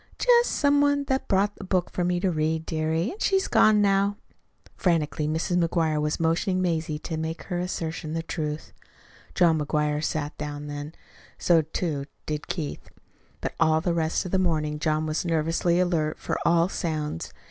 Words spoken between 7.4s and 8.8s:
her assertion the truth.